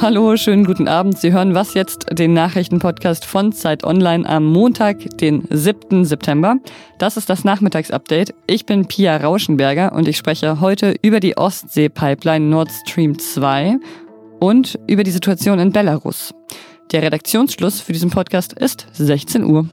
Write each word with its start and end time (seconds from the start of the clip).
Hallo, 0.00 0.36
schönen 0.36 0.64
guten 0.64 0.88
Abend. 0.88 1.18
Sie 1.18 1.32
hören 1.32 1.54
was 1.54 1.74
jetzt, 1.74 2.06
den 2.12 2.32
Nachrichtenpodcast 2.32 3.24
von 3.24 3.52
Zeit 3.52 3.82
Online 3.82 4.28
am 4.28 4.44
Montag, 4.44 5.18
den 5.18 5.48
7. 5.50 6.04
September. 6.04 6.56
Das 6.98 7.16
ist 7.16 7.28
das 7.28 7.44
Nachmittagsupdate. 7.44 8.34
Ich 8.46 8.66
bin 8.66 8.86
Pia 8.86 9.16
Rauschenberger 9.16 9.92
und 9.92 10.06
ich 10.06 10.16
spreche 10.16 10.60
heute 10.60 10.94
über 11.02 11.18
die 11.18 11.36
Ostsee-Pipeline 11.36 12.44
Nord 12.44 12.70
Stream 12.70 13.18
2 13.18 13.78
und 14.38 14.78
über 14.86 15.02
die 15.02 15.10
Situation 15.10 15.58
in 15.58 15.72
Belarus. 15.72 16.34
Der 16.92 17.02
Redaktionsschluss 17.02 17.80
für 17.80 17.92
diesen 17.92 18.10
Podcast 18.10 18.52
ist 18.52 18.86
16 18.92 19.44
Uhr. 19.44 19.68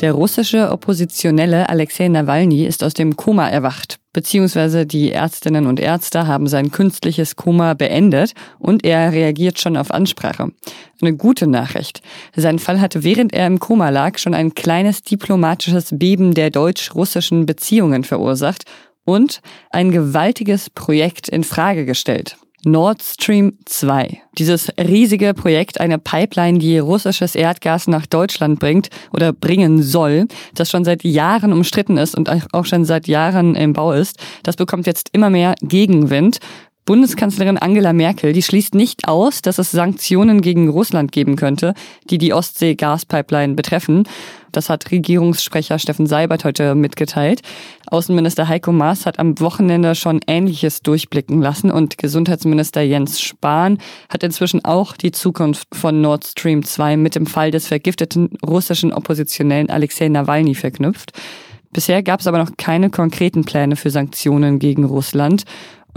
Der 0.00 0.12
russische 0.12 0.70
Oppositionelle 0.70 1.68
Alexei 1.68 2.06
Nawalny 2.06 2.64
ist 2.64 2.84
aus 2.84 2.94
dem 2.94 3.16
Koma 3.16 3.48
erwacht, 3.48 3.98
beziehungsweise 4.12 4.86
die 4.86 5.10
Ärztinnen 5.10 5.66
und 5.66 5.80
Ärzte 5.80 6.28
haben 6.28 6.46
sein 6.46 6.70
künstliches 6.70 7.34
Koma 7.34 7.74
beendet 7.74 8.34
und 8.60 8.84
er 8.84 9.10
reagiert 9.12 9.58
schon 9.58 9.76
auf 9.76 9.90
Ansprache. 9.90 10.52
Eine 11.00 11.16
gute 11.16 11.48
Nachricht. 11.48 12.00
Sein 12.36 12.60
Fall 12.60 12.80
hatte 12.80 13.02
während 13.02 13.32
er 13.32 13.48
im 13.48 13.58
Koma 13.58 13.88
lag 13.90 14.18
schon 14.18 14.34
ein 14.34 14.54
kleines 14.54 15.02
diplomatisches 15.02 15.88
Beben 15.90 16.32
der 16.32 16.50
deutsch-russischen 16.50 17.44
Beziehungen 17.44 18.04
verursacht 18.04 18.66
und 19.04 19.40
ein 19.70 19.90
gewaltiges 19.90 20.70
Projekt 20.70 21.28
in 21.28 21.42
Frage 21.42 21.86
gestellt. 21.86 22.36
Nord 22.64 23.02
Stream 23.02 23.52
2. 23.66 24.20
Dieses 24.36 24.72
riesige 24.78 25.32
Projekt, 25.32 25.80
eine 25.80 25.98
Pipeline, 25.98 26.58
die 26.58 26.78
russisches 26.78 27.36
Erdgas 27.36 27.86
nach 27.86 28.06
Deutschland 28.06 28.58
bringt 28.58 28.88
oder 29.12 29.32
bringen 29.32 29.82
soll, 29.82 30.26
das 30.54 30.68
schon 30.70 30.84
seit 30.84 31.04
Jahren 31.04 31.52
umstritten 31.52 31.98
ist 31.98 32.16
und 32.16 32.28
auch 32.52 32.64
schon 32.64 32.84
seit 32.84 33.06
Jahren 33.06 33.54
im 33.54 33.74
Bau 33.74 33.92
ist, 33.92 34.18
das 34.42 34.56
bekommt 34.56 34.86
jetzt 34.86 35.10
immer 35.12 35.30
mehr 35.30 35.54
Gegenwind. 35.62 36.40
Bundeskanzlerin 36.88 37.58
Angela 37.58 37.92
Merkel, 37.92 38.32
die 38.32 38.40
schließt 38.40 38.74
nicht 38.74 39.08
aus, 39.08 39.42
dass 39.42 39.58
es 39.58 39.70
Sanktionen 39.70 40.40
gegen 40.40 40.70
Russland 40.70 41.12
geben 41.12 41.36
könnte, 41.36 41.74
die 42.08 42.16
die 42.16 42.32
Ostsee-Gaspipeline 42.32 43.52
betreffen. 43.52 44.04
Das 44.52 44.70
hat 44.70 44.90
Regierungssprecher 44.90 45.78
Steffen 45.78 46.06
Seibert 46.06 46.46
heute 46.46 46.74
mitgeteilt. 46.74 47.42
Außenminister 47.90 48.48
Heiko 48.48 48.72
Maas 48.72 49.04
hat 49.04 49.18
am 49.18 49.38
Wochenende 49.38 49.94
schon 49.94 50.20
Ähnliches 50.26 50.80
durchblicken 50.80 51.42
lassen 51.42 51.70
und 51.70 51.98
Gesundheitsminister 51.98 52.80
Jens 52.80 53.20
Spahn 53.20 53.76
hat 54.08 54.22
inzwischen 54.22 54.64
auch 54.64 54.96
die 54.96 55.12
Zukunft 55.12 55.68
von 55.74 56.00
Nord 56.00 56.24
Stream 56.24 56.64
2 56.64 56.96
mit 56.96 57.16
dem 57.16 57.26
Fall 57.26 57.50
des 57.50 57.66
vergifteten 57.66 58.30
russischen 58.42 58.94
Oppositionellen 58.94 59.68
Alexei 59.68 60.08
Nawalny 60.08 60.54
verknüpft. 60.54 61.12
Bisher 61.70 62.02
gab 62.02 62.20
es 62.20 62.26
aber 62.26 62.38
noch 62.38 62.56
keine 62.56 62.88
konkreten 62.88 63.44
Pläne 63.44 63.76
für 63.76 63.90
Sanktionen 63.90 64.58
gegen 64.58 64.84
Russland. 64.84 65.44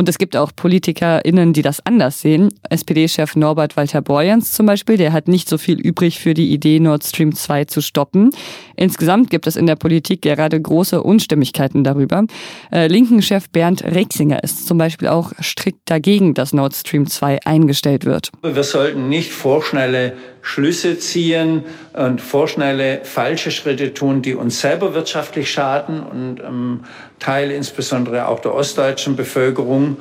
Und 0.02 0.10
es 0.10 0.18
gibt 0.18 0.36
auch 0.36 0.52
PolitikerInnen, 0.56 1.54
die 1.54 1.62
das 1.62 1.86
anders 1.86 2.22
sehen. 2.22 2.50
SPD-Chef 2.72 3.36
Norbert 3.36 3.78
Walter 3.78 4.02
Borjans 4.02 4.52
zum 4.52 4.66
Beispiel, 4.66 4.98
der 4.98 5.14
hat 5.14 5.28
nicht 5.28 5.48
so 5.48 5.60
viel 5.60 5.80
übrig 5.80 6.20
für 6.20 6.34
die 6.34 6.52
Idee, 6.52 6.80
Nord 6.80 7.04
Stream 7.04 7.36
2 7.36 7.66
zu 7.66 7.82
stoppen. 7.82 8.32
Insgesamt 8.76 9.30
gibt 9.30 9.46
es 9.46 9.56
in 9.56 9.68
der 9.68 9.76
Politik 9.76 10.24
gerade 10.24 10.60
große 10.60 11.04
Unstimmigkeiten 11.04 11.84
darüber. 11.84 12.26
Äh, 12.72 12.88
Linken-Chef 12.88 13.52
Bernd 13.52 13.84
Rexinger 13.84 14.44
ist 14.44 14.66
zum 14.66 14.80
Beispiel 14.80 15.08
auch 15.08 15.34
strikt 15.40 15.82
dagegen, 15.86 16.34
dass 16.34 16.52
Nord 16.52 16.74
Stream 16.74 17.06
2 17.06 17.42
eingestellt 17.46 18.04
wird. 18.06 18.32
Wir 18.42 18.64
sollten 18.64 19.08
nicht 19.08 19.32
vorschnelle 19.32 20.14
Schlüsse 20.42 20.98
ziehen 20.98 21.64
und 21.94 22.22
vorschnelle 22.22 23.02
falsche 23.04 23.52
Schritte 23.52 23.94
tun, 23.94 24.24
die 24.24 24.34
uns 24.34 24.62
selber 24.62 24.96
wirtschaftlich 24.96 25.52
schaden 25.52 26.02
und 26.02 26.40
ähm, 26.40 26.80
Teil 27.22 27.52
insbesondere 27.52 28.28
auch 28.28 28.40
der 28.40 28.54
ostdeutschen 28.54 29.16
Bevölkerung 29.16 29.98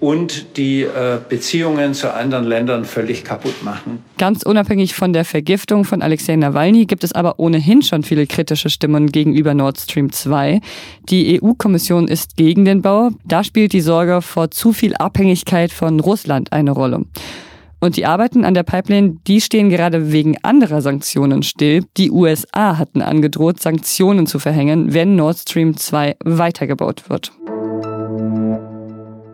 und 0.00 0.58
die 0.58 0.82
äh, 0.82 1.18
Beziehungen 1.28 1.94
zu 1.94 2.12
anderen 2.12 2.44
Ländern 2.44 2.84
völlig 2.84 3.24
kaputt 3.24 3.62
machen. 3.64 4.02
Ganz 4.18 4.42
unabhängig 4.42 4.94
von 4.94 5.14
der 5.14 5.24
Vergiftung 5.24 5.84
von 5.84 6.02
Alexei 6.02 6.36
Nawalny 6.36 6.84
gibt 6.84 7.04
es 7.04 7.12
aber 7.12 7.38
ohnehin 7.38 7.80
schon 7.80 8.02
viele 8.02 8.26
kritische 8.26 8.68
Stimmen 8.68 9.10
gegenüber 9.10 9.54
Nord 9.54 9.80
Stream 9.80 10.12
2. 10.12 10.60
Die 11.08 11.40
EU-Kommission 11.40 12.06
ist 12.08 12.36
gegen 12.36 12.66
den 12.66 12.82
Bau. 12.82 13.10
Da 13.24 13.44
spielt 13.44 13.72
die 13.72 13.80
Sorge 13.80 14.20
vor 14.20 14.50
zu 14.50 14.74
viel 14.74 14.94
Abhängigkeit 14.94 15.72
von 15.72 16.00
Russland 16.00 16.52
eine 16.52 16.72
Rolle. 16.72 17.06
Und 17.84 17.98
die 17.98 18.06
Arbeiten 18.06 18.46
an 18.46 18.54
der 18.54 18.62
Pipeline, 18.62 19.18
die 19.26 19.42
stehen 19.42 19.68
gerade 19.68 20.10
wegen 20.10 20.42
anderer 20.42 20.80
Sanktionen 20.80 21.42
still. 21.42 21.84
Die 21.98 22.10
USA 22.10 22.78
hatten 22.78 23.02
angedroht, 23.02 23.60
Sanktionen 23.60 24.26
zu 24.26 24.38
verhängen, 24.38 24.94
wenn 24.94 25.16
Nord 25.16 25.36
Stream 25.36 25.76
2 25.76 26.16
weitergebaut 26.24 27.10
wird. 27.10 27.30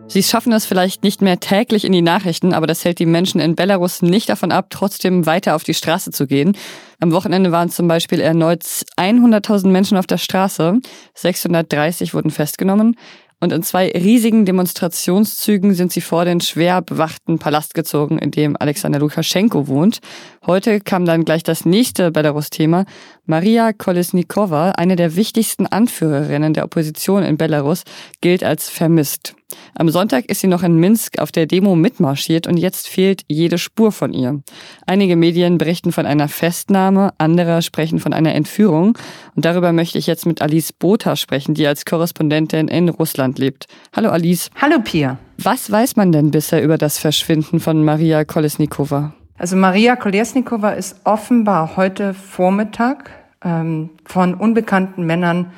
Sie 0.09 0.23
schaffen 0.23 0.51
es 0.51 0.65
vielleicht 0.65 1.03
nicht 1.05 1.21
mehr 1.21 1.39
täglich 1.39 1.85
in 1.85 1.93
die 1.93 2.01
Nachrichten, 2.01 2.53
aber 2.53 2.67
das 2.67 2.83
hält 2.83 2.99
die 2.99 3.05
Menschen 3.05 3.39
in 3.39 3.55
Belarus 3.55 4.01
nicht 4.01 4.27
davon 4.27 4.51
ab, 4.51 4.65
trotzdem 4.69 5.25
weiter 5.25 5.55
auf 5.55 5.63
die 5.63 5.73
Straße 5.73 6.11
zu 6.11 6.27
gehen. 6.27 6.57
Am 6.99 7.13
Wochenende 7.13 7.53
waren 7.53 7.69
zum 7.69 7.87
Beispiel 7.87 8.19
erneut 8.19 8.63
100.000 8.63 9.69
Menschen 9.69 9.97
auf 9.97 10.07
der 10.07 10.17
Straße, 10.17 10.81
630 11.13 12.13
wurden 12.13 12.29
festgenommen. 12.29 12.97
Und 13.41 13.51
in 13.51 13.63
zwei 13.63 13.89
riesigen 13.89 14.45
Demonstrationszügen 14.45 15.73
sind 15.73 15.91
sie 15.91 16.01
vor 16.01 16.25
den 16.25 16.41
schwer 16.41 16.83
bewachten 16.83 17.39
Palast 17.39 17.73
gezogen, 17.73 18.19
in 18.19 18.29
dem 18.29 18.55
Alexander 18.55 18.99
Lukaschenko 18.99 19.67
wohnt. 19.67 19.99
Heute 20.45 20.79
kam 20.79 21.05
dann 21.05 21.25
gleich 21.25 21.41
das 21.41 21.65
nächste 21.65 22.11
Belarus-Thema. 22.11 22.85
Maria 23.25 23.73
Kolesnikova, 23.73 24.71
eine 24.71 24.95
der 24.95 25.15
wichtigsten 25.15 25.65
Anführerinnen 25.65 26.53
der 26.53 26.65
Opposition 26.65 27.23
in 27.23 27.37
Belarus, 27.37 27.81
gilt 28.21 28.43
als 28.43 28.69
vermisst. 28.69 29.33
Am 29.75 29.89
Sonntag 29.89 30.25
ist 30.25 30.41
sie 30.41 30.47
noch 30.47 30.63
in 30.63 30.75
Minsk 30.75 31.19
auf 31.19 31.31
der 31.31 31.45
Demo 31.45 31.75
mitmarschiert 31.75 32.47
und 32.47 32.57
jetzt 32.57 32.87
fehlt 32.87 33.23
jede 33.27 33.57
Spur 33.57 33.91
von 33.91 34.13
ihr. 34.13 34.41
Einige 34.85 35.15
Medien 35.15 35.57
berichten 35.57 35.91
von 35.91 36.05
einer 36.05 36.27
Festnahme, 36.27 37.13
andere 37.17 37.61
sprechen 37.61 37.99
von 37.99 38.13
einer 38.13 38.33
Entführung. 38.35 38.97
Und 39.35 39.45
darüber 39.45 39.71
möchte 39.73 39.97
ich 39.97 40.07
jetzt 40.07 40.25
mit 40.25 40.41
Alice 40.41 40.73
Botha 40.73 41.15
sprechen, 41.15 41.53
die 41.53 41.67
als 41.67 41.85
Korrespondentin 41.85 42.67
in 42.67 42.89
Russland 42.89 43.39
lebt. 43.39 43.65
Hallo 43.95 44.09
Alice. 44.09 44.49
Hallo 44.61 44.79
Pia. 44.83 45.17
Was 45.37 45.71
weiß 45.71 45.95
man 45.95 46.11
denn 46.11 46.31
bisher 46.31 46.63
über 46.63 46.77
das 46.77 46.97
Verschwinden 46.97 47.59
von 47.59 47.83
Maria 47.83 48.25
Kolesnikova? 48.25 49.13
Also 49.37 49.55
Maria 49.55 49.95
Kolesnikova 49.95 50.71
ist 50.71 50.97
offenbar 51.03 51.75
heute 51.75 52.13
Vormittag 52.13 53.09
ähm, 53.43 53.89
von 54.05 54.35
unbekannten 54.35 55.03
Männern 55.03 55.51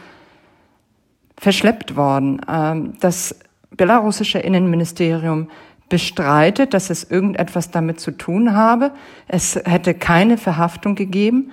verschleppt 1.38 1.98
worden. 1.98 2.40
Ähm, 2.48 2.94
das 3.02 3.36
belarussische 3.78 4.40
Innenministerium 4.40 5.50
bestreitet, 5.90 6.74
dass 6.74 6.90
es 6.90 7.04
irgendetwas 7.04 7.72
damit 7.72 8.00
zu 8.00 8.12
tun 8.12 8.56
habe. 8.56 8.92
Es 9.28 9.56
hätte 9.56 9.94
keine 9.94 10.38
Verhaftung 10.38 10.96
gegeben. 10.96 11.52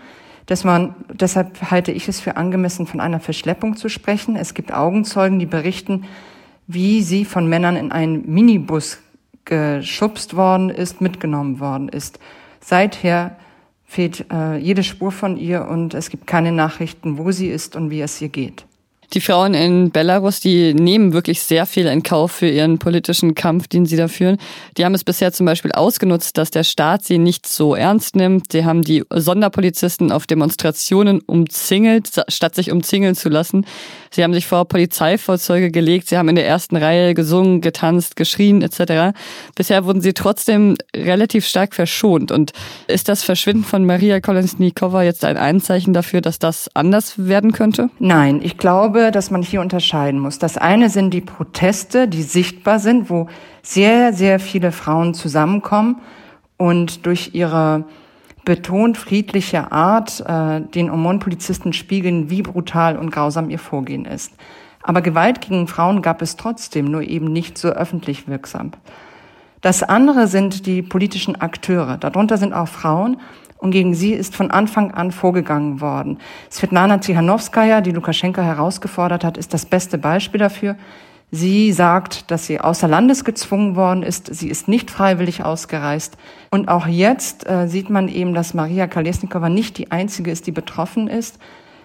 Man, 0.64 0.96
deshalb 1.12 1.70
halte 1.70 1.92
ich 1.92 2.08
es 2.08 2.18
für 2.20 2.36
angemessen, 2.36 2.86
von 2.86 3.00
einer 3.00 3.20
Verschleppung 3.20 3.76
zu 3.76 3.88
sprechen. 3.88 4.34
Es 4.34 4.54
gibt 4.54 4.72
Augenzeugen, 4.72 5.38
die 5.38 5.46
berichten, 5.46 6.06
wie 6.66 7.02
sie 7.02 7.24
von 7.24 7.48
Männern 7.48 7.76
in 7.76 7.92
einen 7.92 8.28
Minibus 8.32 8.98
geschubst 9.44 10.34
worden 10.34 10.70
ist, 10.70 11.00
mitgenommen 11.00 11.60
worden 11.60 11.88
ist. 11.88 12.18
Seither 12.60 13.36
fehlt 13.84 14.26
äh, 14.32 14.56
jede 14.56 14.82
Spur 14.82 15.12
von 15.12 15.36
ihr 15.36 15.66
und 15.66 15.94
es 15.94 16.10
gibt 16.10 16.26
keine 16.26 16.52
Nachrichten, 16.52 17.18
wo 17.18 17.30
sie 17.30 17.48
ist 17.48 17.76
und 17.76 17.90
wie 17.90 18.00
es 18.00 18.20
ihr 18.20 18.28
geht. 18.28 18.64
Die 19.12 19.20
Frauen 19.20 19.54
in 19.54 19.90
Belarus, 19.90 20.38
die 20.38 20.72
nehmen 20.72 21.12
wirklich 21.12 21.42
sehr 21.42 21.66
viel 21.66 21.86
in 21.86 22.04
Kauf 22.04 22.30
für 22.30 22.48
ihren 22.48 22.78
politischen 22.78 23.34
Kampf, 23.34 23.66
den 23.66 23.84
sie 23.84 23.96
da 23.96 24.06
führen. 24.06 24.36
Die 24.76 24.84
haben 24.84 24.94
es 24.94 25.02
bisher 25.02 25.32
zum 25.32 25.46
Beispiel 25.46 25.72
ausgenutzt, 25.72 26.38
dass 26.38 26.52
der 26.52 26.62
Staat 26.62 27.04
sie 27.04 27.18
nicht 27.18 27.48
so 27.48 27.74
ernst 27.74 28.14
nimmt. 28.14 28.52
Sie 28.52 28.64
haben 28.64 28.82
die 28.82 29.02
Sonderpolizisten 29.10 30.12
auf 30.12 30.28
Demonstrationen 30.28 31.20
umzingelt, 31.26 32.08
statt 32.28 32.54
sich 32.54 32.70
umzingeln 32.70 33.16
zu 33.16 33.28
lassen. 33.28 33.66
Sie 34.12 34.22
haben 34.22 34.32
sich 34.32 34.46
vor 34.46 34.66
Polizeifahrzeuge 34.66 35.72
gelegt. 35.72 36.08
Sie 36.08 36.16
haben 36.16 36.28
in 36.28 36.36
der 36.36 36.46
ersten 36.46 36.76
Reihe 36.76 37.14
gesungen, 37.14 37.60
getanzt, 37.60 38.14
geschrien 38.14 38.62
etc. 38.62 39.16
Bisher 39.56 39.84
wurden 39.86 40.02
sie 40.02 40.12
trotzdem 40.12 40.76
relativ 40.94 41.46
stark 41.46 41.74
verschont. 41.74 42.30
Und 42.30 42.52
ist 42.86 43.08
das 43.08 43.24
Verschwinden 43.24 43.64
von 43.64 43.84
Maria 43.84 44.20
Kolesnikova 44.20 45.02
jetzt 45.02 45.24
ein 45.24 45.36
Einzeichen 45.36 45.92
dafür, 45.94 46.20
dass 46.20 46.38
das 46.38 46.68
anders 46.74 47.14
werden 47.16 47.50
könnte? 47.50 47.90
Nein, 47.98 48.40
ich 48.42 48.56
glaube, 48.56 48.99
glaube, 49.00 49.12
dass 49.12 49.30
man 49.30 49.42
hier 49.42 49.60
unterscheiden 49.60 50.20
muss. 50.20 50.38
Das 50.38 50.56
eine 50.56 50.90
sind 50.90 51.12
die 51.12 51.22
Proteste, 51.22 52.06
die 52.06 52.22
sichtbar 52.22 52.78
sind, 52.78 53.08
wo 53.08 53.28
sehr, 53.62 54.12
sehr 54.12 54.38
viele 54.38 54.72
Frauen 54.72 55.14
zusammenkommen 55.14 56.00
und 56.58 57.06
durch 57.06 57.30
ihre 57.34 57.84
betont 58.44 58.98
friedliche 58.98 59.72
Art 59.72 60.20
äh, 60.26 60.60
den 60.60 60.90
Omon-Polizisten 60.90 61.72
spiegeln, 61.72 62.30
wie 62.30 62.42
brutal 62.42 62.96
und 62.96 63.10
grausam 63.10 63.50
ihr 63.50 63.58
Vorgehen 63.58 64.04
ist. 64.04 64.32
Aber 64.82 65.02
Gewalt 65.02 65.40
gegen 65.40 65.66
Frauen 65.66 66.02
gab 66.02 66.22
es 66.22 66.36
trotzdem, 66.36 66.90
nur 66.90 67.02
eben 67.02 67.32
nicht 67.32 67.58
so 67.58 67.68
öffentlich 67.68 68.28
wirksam. 68.28 68.72
Das 69.60 69.82
andere 69.82 70.26
sind 70.26 70.66
die 70.66 70.82
politischen 70.82 71.40
Akteure. 71.40 71.98
Darunter 71.98 72.38
sind 72.38 72.54
auch 72.54 72.68
Frauen. 72.68 73.18
Und 73.60 73.72
gegen 73.72 73.94
sie 73.94 74.14
ist 74.14 74.34
von 74.34 74.50
Anfang 74.50 74.92
an 74.92 75.12
vorgegangen 75.12 75.82
worden. 75.82 76.18
Svetlana 76.50 76.98
Tsihanowskaja, 76.98 77.82
die 77.82 77.92
Lukaschenka 77.92 78.40
herausgefordert 78.40 79.22
hat, 79.22 79.36
ist 79.36 79.52
das 79.52 79.66
beste 79.66 79.98
Beispiel 79.98 80.40
dafür. 80.40 80.76
Sie 81.30 81.70
sagt, 81.70 82.30
dass 82.30 82.46
sie 82.46 82.58
außer 82.58 82.88
Landes 82.88 83.24
gezwungen 83.24 83.76
worden 83.76 84.02
ist. 84.02 84.34
Sie 84.34 84.48
ist 84.48 84.66
nicht 84.66 84.90
freiwillig 84.90 85.44
ausgereist. 85.44 86.16
Und 86.50 86.68
auch 86.68 86.86
jetzt 86.86 87.48
äh, 87.48 87.68
sieht 87.68 87.90
man 87.90 88.08
eben, 88.08 88.34
dass 88.34 88.54
Maria 88.54 88.88
Kalesnikova 88.88 89.48
nicht 89.48 89.78
die 89.78 89.92
einzige 89.92 90.30
ist, 90.30 90.46
die 90.46 90.52
betroffen 90.52 91.06
ist. 91.06 91.38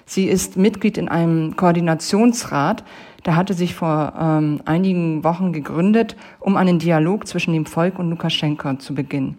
Sie 0.06 0.25
ist 0.25 0.56
Mitglied 0.56 0.98
in 0.98 1.10
einem 1.10 1.56
Koordinationsrat. 1.57 2.83
Der 3.25 3.36
hatte 3.36 3.54
sich 3.54 3.75
vor 3.75 4.13
ähm, 4.19 4.62
einigen 4.66 5.24
Wochen 5.24 5.51
gegründet, 5.51 6.16
um 6.39 6.57
einen 6.57 6.80
Dialog 6.80 7.28
zwischen 7.28 7.54
dem 7.54 7.66
Volk 7.66 8.00
und 8.00 8.10
Lukaschenka 8.10 8.80
zu 8.80 8.95
beginnen. 8.95 9.38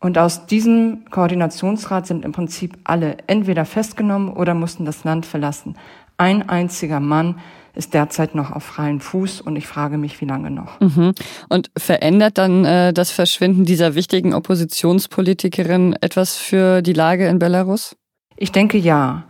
Und 0.00 0.16
aus 0.16 0.46
diesem 0.46 1.04
Koordinationsrat 1.10 2.06
sind 2.06 2.24
im 2.24 2.32
Prinzip 2.32 2.78
alle 2.84 3.18
entweder 3.26 3.66
festgenommen 3.66 4.30
oder 4.30 4.54
mussten 4.54 4.86
das 4.86 5.04
Land 5.04 5.26
verlassen. 5.26 5.76
Ein 6.16 6.48
einziger 6.48 7.00
Mann 7.00 7.36
ist 7.74 7.94
derzeit 7.94 8.34
noch 8.34 8.50
auf 8.50 8.64
freiem 8.64 9.00
Fuß 9.00 9.40
und 9.42 9.56
ich 9.56 9.66
frage 9.66 9.98
mich, 9.98 10.20
wie 10.20 10.24
lange 10.24 10.50
noch. 10.50 10.80
Mhm. 10.80 11.12
Und 11.48 11.70
verändert 11.76 12.38
dann 12.38 12.64
äh, 12.64 12.92
das 12.92 13.10
Verschwinden 13.10 13.64
dieser 13.64 13.94
wichtigen 13.94 14.34
Oppositionspolitikerin 14.34 15.96
etwas 16.00 16.36
für 16.36 16.82
die 16.82 16.92
Lage 16.92 17.28
in 17.28 17.38
Belarus? 17.38 17.96
Ich 18.36 18.52
denke 18.52 18.78
ja. 18.78 19.24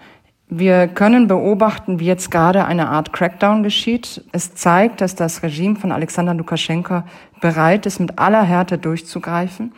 Wir 0.49 0.88
können 0.88 1.28
beobachten, 1.28 2.00
wie 2.00 2.06
jetzt 2.06 2.31
gerade 2.32 2.64
eine 2.64 2.88
Art 2.88 3.12
Crackdown 3.12 3.62
geschieht. 3.62 4.25
Es 4.32 4.55
zeigt, 4.55 5.00
dass 5.00 5.14
das 5.14 5.44
Regime 5.44 5.76
von 5.76 5.93
Alexander 5.93 6.34
Lukaschenka 6.34 7.06
bereit 7.40 7.87
ist, 7.87 8.00
mit 8.00 8.19
aller 8.19 8.43
Härte 8.43 8.76
durchzugreifen, 8.76 9.73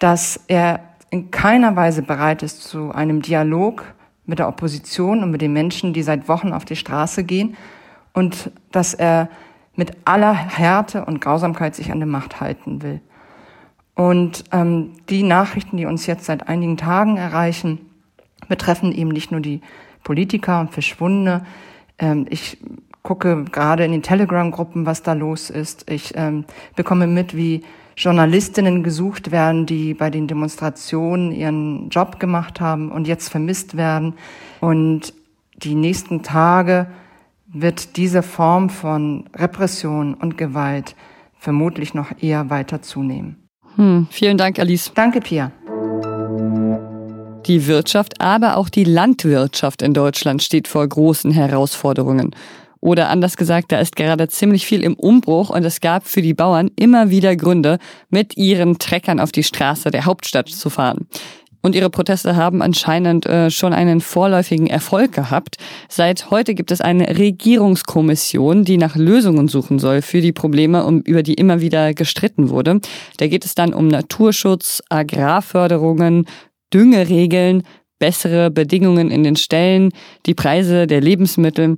dass 0.00 0.40
er 0.48 0.80
in 1.10 1.30
keiner 1.30 1.76
Weise 1.76 2.02
bereit 2.02 2.42
ist 2.42 2.62
zu 2.64 2.90
einem 2.90 3.22
Dialog 3.22 3.84
mit 4.26 4.40
der 4.40 4.48
Opposition 4.48 5.22
und 5.22 5.30
mit 5.30 5.40
den 5.40 5.52
Menschen, 5.52 5.92
die 5.92 6.02
seit 6.02 6.28
Wochen 6.28 6.52
auf 6.52 6.64
die 6.64 6.76
Straße 6.76 7.22
gehen, 7.22 7.56
und 8.12 8.50
dass 8.72 8.92
er 8.94 9.28
mit 9.76 9.92
aller 10.04 10.34
Härte 10.34 11.04
und 11.04 11.20
Grausamkeit 11.20 11.76
sich 11.76 11.92
an 11.92 12.00
der 12.00 12.08
Macht 12.08 12.40
halten 12.40 12.82
will. 12.82 13.00
Und 13.94 14.44
ähm, 14.52 14.92
die 15.08 15.22
Nachrichten, 15.22 15.76
die 15.76 15.86
uns 15.86 16.06
jetzt 16.06 16.24
seit 16.24 16.48
einigen 16.48 16.76
Tagen 16.76 17.16
erreichen, 17.16 17.78
betreffen 18.48 18.92
eben 18.92 19.10
nicht 19.10 19.30
nur 19.30 19.40
die 19.40 19.60
Politiker 20.02 20.60
und 20.60 20.72
Verschwundene. 20.72 21.44
Ähm, 21.98 22.26
ich 22.30 22.58
gucke 23.02 23.44
gerade 23.44 23.84
in 23.84 23.92
den 23.92 24.02
Telegram-Gruppen, 24.02 24.86
was 24.86 25.02
da 25.02 25.12
los 25.12 25.50
ist. 25.50 25.90
Ich 25.90 26.12
ähm, 26.16 26.44
bekomme 26.76 27.06
mit, 27.06 27.36
wie 27.36 27.62
Journalistinnen 27.96 28.82
gesucht 28.82 29.30
werden, 29.30 29.66
die 29.66 29.94
bei 29.94 30.10
den 30.10 30.26
Demonstrationen 30.26 31.32
ihren 31.32 31.88
Job 31.90 32.18
gemacht 32.20 32.60
haben 32.60 32.90
und 32.90 33.06
jetzt 33.06 33.28
vermisst 33.28 33.76
werden. 33.76 34.14
Und 34.60 35.12
die 35.56 35.74
nächsten 35.74 36.22
Tage 36.22 36.86
wird 37.46 37.96
diese 37.96 38.22
Form 38.22 38.70
von 38.70 39.24
Repression 39.34 40.14
und 40.14 40.38
Gewalt 40.38 40.94
vermutlich 41.38 41.94
noch 41.94 42.10
eher 42.20 42.50
weiter 42.50 42.82
zunehmen. 42.82 43.36
Hm, 43.76 44.06
vielen 44.10 44.38
Dank, 44.38 44.58
Alice. 44.58 44.92
Danke, 44.94 45.20
Pia. 45.20 45.52
Die 47.46 47.66
Wirtschaft, 47.66 48.20
aber 48.20 48.56
auch 48.56 48.68
die 48.68 48.84
Landwirtschaft 48.84 49.82
in 49.82 49.94
Deutschland 49.94 50.42
steht 50.42 50.68
vor 50.68 50.86
großen 50.86 51.30
Herausforderungen. 51.32 52.34
Oder 52.80 53.10
anders 53.10 53.36
gesagt, 53.36 53.72
da 53.72 53.78
ist 53.78 53.94
gerade 53.94 54.28
ziemlich 54.28 54.64
viel 54.66 54.82
im 54.82 54.94
Umbruch 54.94 55.50
und 55.50 55.64
es 55.64 55.80
gab 55.80 56.06
für 56.06 56.22
die 56.22 56.34
Bauern 56.34 56.70
immer 56.76 57.10
wieder 57.10 57.36
Gründe, 57.36 57.78
mit 58.08 58.36
ihren 58.36 58.78
Treckern 58.78 59.20
auf 59.20 59.32
die 59.32 59.42
Straße 59.42 59.90
der 59.90 60.06
Hauptstadt 60.06 60.48
zu 60.48 60.70
fahren. 60.70 61.06
Und 61.62 61.74
ihre 61.74 61.90
Proteste 61.90 62.36
haben 62.36 62.62
anscheinend 62.62 63.26
äh, 63.26 63.50
schon 63.50 63.74
einen 63.74 64.00
vorläufigen 64.00 64.66
Erfolg 64.66 65.12
gehabt. 65.12 65.56
Seit 65.88 66.30
heute 66.30 66.54
gibt 66.54 66.70
es 66.70 66.80
eine 66.80 67.18
Regierungskommission, 67.18 68.64
die 68.64 68.78
nach 68.78 68.96
Lösungen 68.96 69.46
suchen 69.48 69.78
soll 69.78 70.00
für 70.00 70.22
die 70.22 70.32
Probleme, 70.32 70.86
um, 70.86 71.00
über 71.02 71.22
die 71.22 71.34
immer 71.34 71.60
wieder 71.60 71.92
gestritten 71.92 72.48
wurde. 72.48 72.80
Da 73.18 73.26
geht 73.26 73.44
es 73.44 73.54
dann 73.54 73.74
um 73.74 73.88
Naturschutz, 73.88 74.82
Agrarförderungen, 74.88 76.24
Düngeregeln, 76.72 77.64
bessere 77.98 78.50
Bedingungen 78.50 79.10
in 79.10 79.22
den 79.22 79.36
Ställen, 79.36 79.90
die 80.24 80.34
Preise 80.34 80.86
der 80.86 81.02
Lebensmittel. 81.02 81.76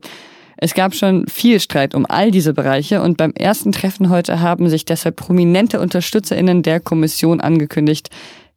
Es 0.56 0.74
gab 0.74 0.94
schon 0.94 1.26
viel 1.26 1.60
Streit 1.60 1.94
um 1.94 2.06
all 2.08 2.30
diese 2.30 2.54
Bereiche 2.54 3.02
und 3.02 3.16
beim 3.16 3.32
ersten 3.32 3.72
Treffen 3.72 4.10
heute 4.10 4.40
haben 4.40 4.68
sich 4.68 4.84
deshalb 4.84 5.16
prominente 5.16 5.80
Unterstützerinnen 5.80 6.62
der 6.62 6.80
Kommission 6.80 7.40
angekündigt. 7.40 8.10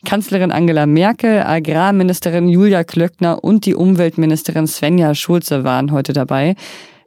Kanzlerin 0.06 0.52
Angela 0.52 0.86
Merkel, 0.86 1.42
Agrarministerin 1.42 2.48
Julia 2.48 2.84
Klöckner 2.84 3.44
und 3.44 3.66
die 3.66 3.76
Umweltministerin 3.76 4.68
Svenja 4.68 5.16
Schulze 5.16 5.64
waren 5.64 5.92
heute 5.92 6.14
dabei. 6.14 6.56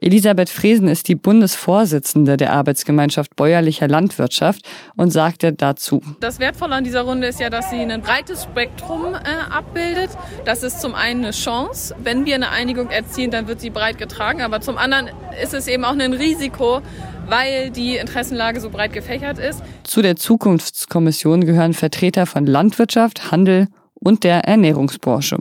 Elisabeth 0.01 0.49
Fresen 0.49 0.87
ist 0.87 1.09
die 1.09 1.15
Bundesvorsitzende 1.15 2.37
der 2.37 2.53
Arbeitsgemeinschaft 2.53 3.35
bäuerlicher 3.35 3.87
Landwirtschaft 3.87 4.61
und 4.95 5.11
sagte 5.11 5.51
dazu. 5.51 6.01
Das 6.21 6.39
Wertvolle 6.39 6.75
an 6.75 6.83
dieser 6.85 7.01
Runde 7.01 7.27
ist 7.27 7.39
ja, 7.39 7.49
dass 7.49 7.69
sie 7.69 7.77
ein 7.77 8.01
breites 8.01 8.43
Spektrum 8.43 9.13
äh, 9.13 9.51
abbildet. 9.51 10.09
Das 10.45 10.63
ist 10.63 10.79
zum 10.79 10.95
einen 10.95 11.25
eine 11.25 11.31
Chance. 11.31 11.95
Wenn 12.01 12.25
wir 12.25 12.35
eine 12.35 12.49
Einigung 12.49 12.89
erzielen, 12.89 13.31
dann 13.31 13.47
wird 13.47 13.59
sie 13.59 13.69
breit 13.69 13.97
getragen. 13.97 14.41
Aber 14.41 14.61
zum 14.61 14.77
anderen 14.77 15.09
ist 15.43 15.53
es 15.53 15.67
eben 15.67 15.83
auch 15.83 15.91
ein 15.91 16.13
Risiko, 16.13 16.81
weil 17.27 17.69
die 17.69 17.97
Interessenlage 17.97 18.61
so 18.61 18.69
breit 18.69 18.93
gefächert 18.93 19.37
ist. 19.37 19.61
Zu 19.83 20.01
der 20.01 20.15
Zukunftskommission 20.15 21.45
gehören 21.45 21.73
Vertreter 21.73 22.25
von 22.25 22.45
Landwirtschaft, 22.45 23.31
Handel 23.31 23.67
und 23.95 24.23
der 24.23 24.45
Ernährungsbranche. 24.45 25.39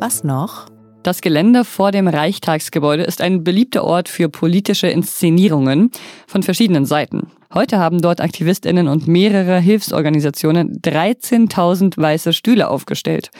Was 0.00 0.24
noch? 0.24 0.71
Das 1.02 1.20
Gelände 1.20 1.64
vor 1.64 1.90
dem 1.90 2.06
Reichstagsgebäude 2.06 3.02
ist 3.02 3.20
ein 3.20 3.42
beliebter 3.42 3.82
Ort 3.82 4.08
für 4.08 4.28
politische 4.28 4.86
Inszenierungen 4.86 5.90
von 6.28 6.44
verschiedenen 6.44 6.86
Seiten. 6.86 7.26
Heute 7.52 7.78
haben 7.78 8.00
dort 8.00 8.20
Aktivistinnen 8.20 8.86
und 8.86 9.08
mehrere 9.08 9.58
Hilfsorganisationen 9.58 10.80
13.000 10.80 12.00
weiße 12.00 12.32
Stühle 12.32 12.70
aufgestellt. 12.70 13.30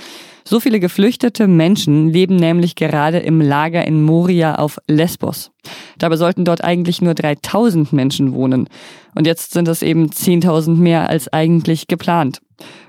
So 0.45 0.61
viele 0.61 0.81
geflüchtete 0.81 1.47
Menschen 1.47 2.09
leben 2.09 2.37
nämlich 2.37 2.75
gerade 2.75 3.19
im 3.19 3.41
Lager 3.41 3.87
in 3.87 4.03
Moria 4.03 4.57
auf 4.57 4.79
Lesbos. 4.89 5.51
Dabei 5.99 6.17
sollten 6.17 6.45
dort 6.45 6.65
eigentlich 6.65 7.01
nur 7.01 7.15
3000 7.15 7.93
Menschen 7.93 8.35
wohnen. 8.35 8.69
Und 9.15 9.27
jetzt 9.27 9.53
sind 9.53 9.69
es 9.69 9.83
eben 9.83 10.09
10.000 10.09 10.77
mehr 10.77 11.09
als 11.09 11.33
eigentlich 11.33 11.87
geplant. 11.87 12.41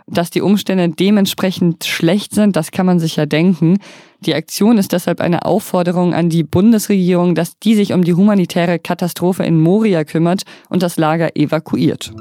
Dass 0.07 0.29
die 0.29 0.41
Umstände 0.41 0.89
dementsprechend 0.89 1.85
schlecht 1.85 2.33
sind, 2.33 2.55
das 2.55 2.71
kann 2.71 2.85
man 2.85 2.99
sich 2.99 3.15
ja 3.15 3.25
denken. 3.25 3.77
Die 4.21 4.35
Aktion 4.35 4.77
ist 4.77 4.91
deshalb 4.91 5.21
eine 5.21 5.45
Aufforderung 5.45 6.13
an 6.13 6.29
die 6.29 6.43
Bundesregierung, 6.43 7.35
dass 7.35 7.57
die 7.59 7.75
sich 7.75 7.93
um 7.93 8.03
die 8.03 8.13
humanitäre 8.13 8.79
Katastrophe 8.79 9.43
in 9.43 9.59
Moria 9.59 10.03
kümmert 10.03 10.43
und 10.69 10.83
das 10.83 10.97
Lager 10.97 11.35
evakuiert. 11.35 12.11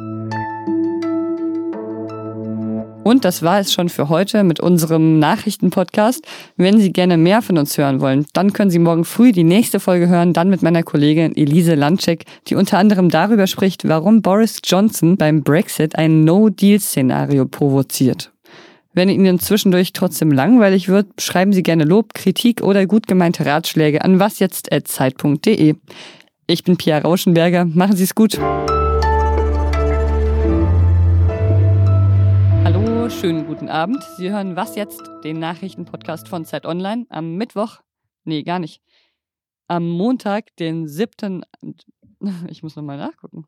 Und 3.05 3.25
das 3.25 3.43
war 3.43 3.59
es 3.59 3.73
schon 3.73 3.89
für 3.89 4.09
heute 4.09 4.45
mit 4.45 4.61
unserem 4.61 5.19
Nachrichtenpodcast. 5.19 6.25
Wenn 6.57 6.81
Sie 6.81 6.93
gerne 6.93 7.17
mehr 7.17 7.43
von 7.43 7.59
uns 7.59 7.77
hören 7.77 8.01
wollen, 8.01 8.27
dann 8.33 8.53
können 8.53 8.71
Sie 8.71 8.79
morgen 8.79 9.05
früh 9.05 9.33
die 9.33 9.43
nächste 9.43 9.81
Folge 9.81 10.09
hören, 10.09 10.33
dann 10.33 10.51
mit 10.51 10.63
meiner 10.63 10.85
Kollegin 10.85 11.37
Elise 11.37 11.75
Landcheck, 11.75 12.25
die 12.47 12.55
unter 12.55 12.79
anderem 12.79 13.09
darüber 13.09 13.49
spricht, 13.49 13.89
warum 13.89 14.23
Boris 14.23 14.61
Johnson 14.65 15.17
beim 15.17 15.43
Brexit 15.43 15.97
ein 15.97 16.25
No-Deal-Szenario 16.25 17.47
provoziert. 17.47 18.33
Wenn 18.95 19.09
Ihnen 19.09 19.41
zwischendurch 19.41 19.93
trotzdem 19.93 20.31
langweilig 20.31 20.89
wird, 20.89 21.21
schreiben 21.21 21.53
Sie 21.53 21.63
gerne 21.63 21.85
Lob, 21.85 22.15
Kritik 22.15 22.63
oder 22.63 22.87
gut 22.87 23.09
gemeinte 23.09 23.45
Ratschläge 23.45 24.05
an 24.05 24.21
wasjetzt.zeit.de. 24.21 25.75
Ich 26.47 26.65
bin 26.65 26.77
Pia 26.77 26.99
Rauschenberger. 26.99 27.65
Machen 27.65 27.97
Sie 27.97 28.05
es 28.05 28.15
gut. 28.15 28.39
Schönen 33.21 33.47
guten 33.47 33.69
Abend. 33.69 34.03
Sie 34.17 34.31
hören 34.31 34.57
Was 34.57 34.75
jetzt? 34.75 35.03
Den 35.25 35.39
Nachrichtenpodcast 35.39 36.29
von 36.29 36.45
Zeit 36.45 36.67
Online 36.67 37.07
am 37.09 37.37
Mittwoch. 37.37 37.81
Nee, 38.25 38.43
gar 38.43 38.59
nicht. 38.59 38.83
Am 39.69 39.89
Montag, 39.89 40.55
den 40.57 40.89
7. 40.89 41.45
Ich 42.49 42.63
muss 42.63 42.77
nochmal 42.77 42.99
nachgucken. 42.99 43.47